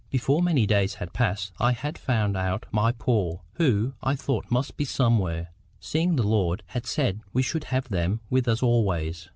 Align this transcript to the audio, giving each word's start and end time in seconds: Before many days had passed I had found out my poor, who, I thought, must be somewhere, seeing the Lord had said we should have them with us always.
Before 0.09 0.41
many 0.41 0.65
days 0.65 0.95
had 0.95 1.13
passed 1.13 1.51
I 1.59 1.73
had 1.73 1.95
found 1.95 2.35
out 2.35 2.65
my 2.71 2.91
poor, 2.91 3.41
who, 3.57 3.93
I 4.01 4.15
thought, 4.15 4.49
must 4.49 4.75
be 4.75 4.83
somewhere, 4.83 5.51
seeing 5.79 6.15
the 6.15 6.23
Lord 6.23 6.63
had 6.69 6.87
said 6.87 7.21
we 7.33 7.43
should 7.43 7.65
have 7.65 7.87
them 7.89 8.19
with 8.27 8.47
us 8.47 8.63
always. 8.63 9.29